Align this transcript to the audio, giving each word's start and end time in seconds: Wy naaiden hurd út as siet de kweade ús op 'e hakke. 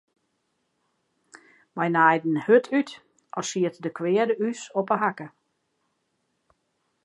Wy 1.75 1.87
naaiden 1.91 2.37
hurd 2.45 2.65
út 2.79 2.89
as 3.37 3.45
siet 3.49 3.75
de 3.83 3.89
kweade 3.97 4.35
ús 4.49 4.61
op 4.79 4.87
'e 4.93 4.97
hakke. 5.03 5.27